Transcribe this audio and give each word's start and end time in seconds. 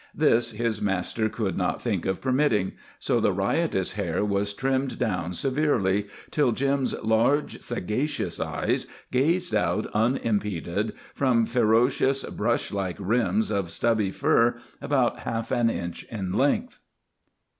This 0.15 0.49
his 0.53 0.81
master 0.81 1.29
could 1.29 1.55
not 1.55 1.79
think 1.79 2.07
of 2.07 2.21
permitting, 2.21 2.71
so 2.97 3.19
the 3.19 3.31
riotous 3.31 3.91
hair 3.91 4.25
was 4.25 4.51
trimmed 4.51 4.97
down 4.97 5.33
severely, 5.33 6.07
till 6.31 6.53
Jim's 6.53 6.95
large, 7.03 7.61
sagacious 7.61 8.39
eyes 8.39 8.87
gazed 9.11 9.53
out 9.53 9.85
unimpeded 9.93 10.93
from 11.13 11.45
ferocious, 11.45 12.23
brush 12.23 12.71
like 12.71 12.95
rims 12.97 13.51
of 13.51 13.69
stubby 13.69 14.09
fur 14.09 14.55
about 14.81 15.19
half 15.19 15.51
an 15.51 15.69
inch 15.69 16.01
in 16.05 16.33
length. 16.33 16.79